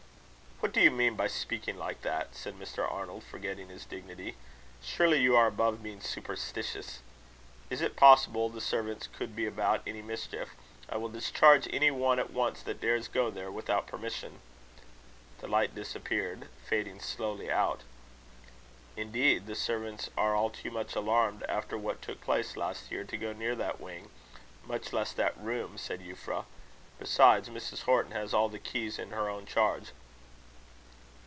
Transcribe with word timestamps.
"What 0.63 0.73
do 0.73 0.79
you 0.79 0.91
mean 0.91 1.15
by 1.15 1.25
speaking 1.27 1.75
like 1.79 2.03
that?" 2.03 2.35
said 2.35 2.53
Mr. 2.53 2.89
Arnold, 2.89 3.23
forgetting 3.23 3.69
his 3.69 3.83
dignity. 3.83 4.35
"Surely 4.83 5.19
you 5.19 5.35
are 5.35 5.47
above 5.47 5.81
being 5.81 5.99
superstitious. 6.01 6.99
Is 7.71 7.81
it 7.81 7.95
possible 7.95 8.47
the 8.47 8.61
servants 8.61 9.07
could 9.07 9.35
be 9.35 9.47
about 9.47 9.81
any 9.87 10.03
mischief? 10.03 10.49
I 10.87 10.97
will 10.97 11.09
discharge 11.09 11.67
any 11.73 11.89
one 11.89 12.19
at 12.19 12.29
once, 12.31 12.61
that 12.61 12.79
dares 12.79 13.07
go 13.07 13.31
there 13.31 13.51
without 13.51 13.87
permission." 13.87 14.39
The 15.39 15.47
light 15.47 15.73
disappeared, 15.73 16.47
fading 16.63 16.99
slowly 16.99 17.51
out. 17.51 17.81
"Indeed, 18.95 19.47
the 19.47 19.55
servants 19.55 20.11
are 20.15 20.35
all 20.35 20.51
too 20.51 20.69
much 20.69 20.95
alarmed, 20.95 21.41
after 21.49 21.75
what 21.75 22.03
took 22.03 22.21
place 22.21 22.55
last 22.55 22.91
year, 22.91 23.03
to 23.03 23.17
go 23.17 23.33
near 23.33 23.55
that 23.55 23.81
wing 23.81 24.11
much 24.63 24.93
less 24.93 25.11
that 25.13 25.35
room," 25.39 25.79
said 25.79 26.01
Euphra. 26.01 26.45
"Besides, 26.99 27.49
Mrs. 27.49 27.81
Horton 27.81 28.11
has 28.11 28.31
all 28.31 28.47
the 28.47 28.59
keys 28.59 28.99
in 28.99 29.09
her 29.09 29.27
own 29.27 29.47
charge." 29.47 29.87